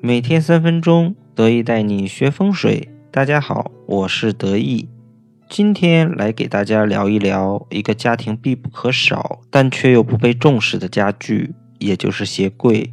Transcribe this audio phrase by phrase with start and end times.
[0.00, 2.90] 每天三分钟，得意带你学风水。
[3.10, 4.88] 大家好，我是得意，
[5.48, 12.92] 今天来给大家聊一聊一个家庭必不可少，但却又不被重视的家具，也就是鞋柜。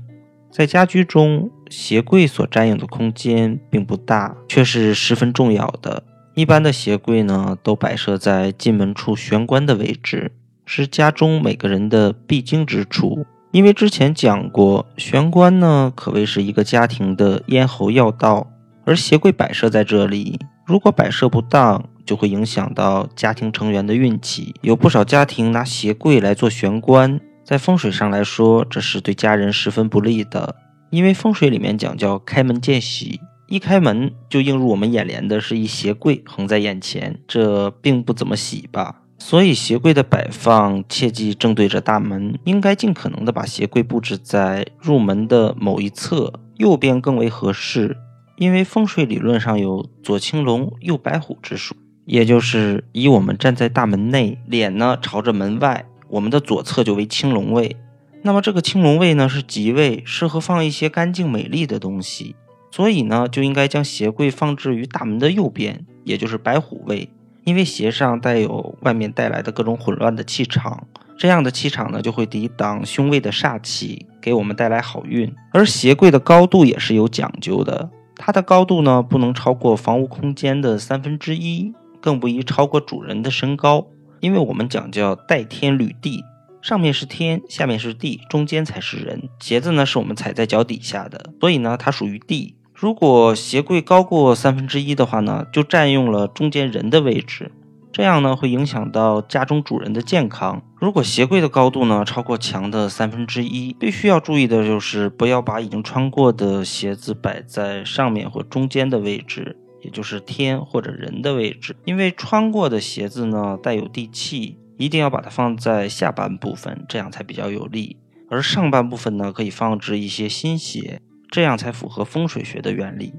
[0.50, 6.04] 在家居中，鞋柜所占用的空间并不大，却是十分重要的。
[6.36, 10.32] 一般的鞋柜呢，都摆设在进门处玄关的位置，
[10.66, 13.26] 是家中每个人的必经之处。
[13.52, 18.48] 因为之前讲过，玄关呢可谓是一个家庭的咽喉要道，
[18.86, 24.56] 而鞋柜摆设在这里，如果摆设不当，就会影响到家庭成员的运气。
[24.62, 27.20] 有不少家庭拿鞋柜来做玄关。
[27.44, 30.56] 在风水上来说，这是对家人十分不利的，
[30.90, 39.01] 因为风水里面讲叫开门见喜，一开门就映入我们眼帘的是一鞋柜横在眼前，这并不怎么喜吧。
[39.24, 47.96] 所以鞋柜的摆放切忌正对着大门，应该尽可能的把鞋柜布置在入门的某一侧，右边更为合适。
[48.38, 55.86] 因为风水理论上有左青龙右白虎之说，也就是以我们站在大门内，脸呢朝着门外。
[56.10, 57.78] 我们的左侧就为青龙位，
[58.24, 62.36] 那么这个青龙位呢是吉位，适合放一些干净美丽的东西，
[62.72, 67.08] 所以呢就应该将鞋柜放置于大门的右边，也就是白虎位，
[67.44, 75.34] 因为鞋上带有外面带来的各种混乱的气场，这样的气场呢就会抵挡凶位的煞气，给我们带来好运。
[75.52, 83.88] 而鞋柜的高度也是有讲究的，它的高度呢不能超过房屋空间的三分之一，更不宜超过主人的身高。
[84.20, 86.24] 因为我们讲叫带天履地，
[86.62, 89.30] 上面是天，下面是地，中间才是人。
[89.40, 92.56] 鞋子呢是我们踩在脚底下的，所以呢它属于地。
[92.82, 97.52] 如果鞋柜高过三分之一的话呢，就占用了中间人的位置，
[97.92, 100.64] 这样呢会影响到家中主人的健康。
[100.80, 109.58] 如果鞋柜的高度呢超过墙的三分之一，必须要注意的就是不要把已经穿过的鞋子摆在上面或中间的位置。
[109.84, 117.98] 也就是天或者人的位置，因为穿过的鞋子呢带有地气，一定要把它放在下半部分，这样才比较有利。
[118.32, 121.00] 而上半部分呢可以放置一些新鞋，
[121.32, 123.14] 这样才符合风水学的原理。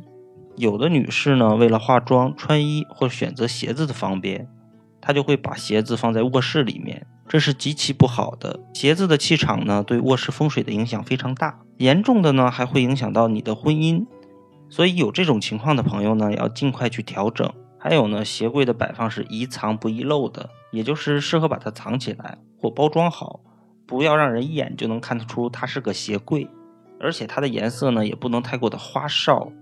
[0.57, 4.47] 有的女士呢为了化妆、穿衣或选择鞋子的方便，
[5.01, 8.61] 她就会把鞋子放在卧室里面，这是极其不好的。
[8.75, 14.07] 鞋子的气场呢对卧室风水的影响非常大，严重的呢还会影响到你的婚姻。
[14.69, 17.51] 所以有这种情况的朋友呢，要尽快去调整。
[17.79, 23.41] 还有呢，鞋柜的摆放是宜藏不宜漏的，也就是适合把它藏起来或包装好，
[23.87, 26.47] 不要让人一眼就能看得出它是个鞋柜。
[27.03, 29.53] 而且它的颜色呢，也不能太过的花哨。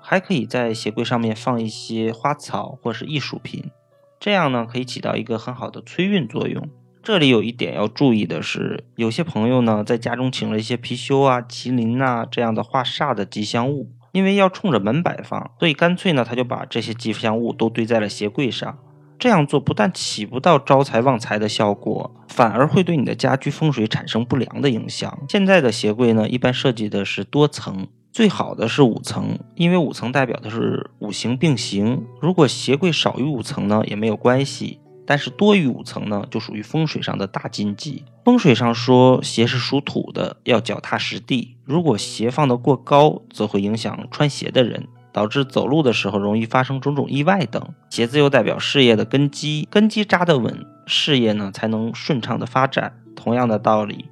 [0.00, 3.70] 还可以在鞋柜上面放一些花草或是艺术品，
[4.18, 6.68] 这样呢，可以起到一个很好的催运作用。
[7.02, 13.92] 这里有一点要注意的是，有些朋友呢，在家中请了一些貔貅啊、麒麟呐这样的化煞的吉祥物。
[14.12, 18.78] 因为要冲着门摆放，所以干脆呢，他就把这些吉祥物都堆在了鞋柜上。
[19.18, 25.18] 这样做不但起不到招财旺财的效果，反而会对你的家居风水产生不良的影响。
[25.28, 32.04] 现在的鞋柜呢，一般设计的是多层，最好的是五层，因为五层代表的是五行并行。
[32.20, 34.78] 如果鞋柜少于五层呢，也没有关系。
[35.04, 38.04] 但是多于五层呢，就属于风水上的大禁忌。
[38.26, 41.56] 风水上说，鞋是属土的，要脚踏实地。
[41.64, 47.62] 如果鞋放得过高，则会影响穿鞋的人，导致走路的时候容易发生种种意外等。
[47.90, 52.94] 鞋子又代表事业的根基，根基扎得稳，事业呢才能顺畅的发展。
[53.16, 54.06] 同样的道理，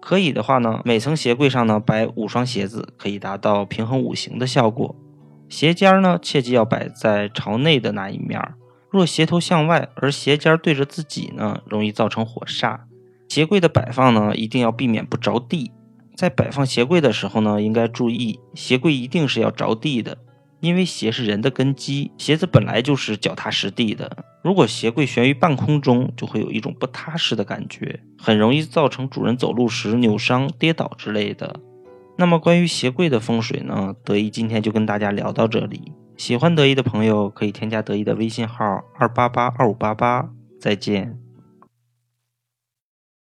[0.00, 4.94] 可以的话呢，每层鞋柜上呢摆五双鞋子，可以达到平衡五行的效果。
[5.48, 8.40] 鞋尖呢，切记要摆在朝内的那一面。
[8.90, 12.80] 若鞋头向外，而鞋尖对着自己呢，容易造成火煞。
[13.28, 15.72] 鞋柜的摆放呢，一定要避免不着地。
[16.16, 20.16] 在摆放鞋柜的时候呢，应该注意，鞋柜一定是要着地的，
[20.64, 24.24] 因为鞋是人的根基，鞋子本来就是脚踏实地的。
[24.42, 31.60] 如果鞋柜悬于半空中，就会有一种不踏实的感觉，很容易造成主人走路时扭伤、跌倒之类的。
[32.16, 35.92] 那么关于鞋柜的风水呢，德一今天就跟大家聊到这里。
[36.16, 38.64] 喜欢得意的朋友可以添加得意的微信号
[38.98, 41.23] 二八八二五八八，再见。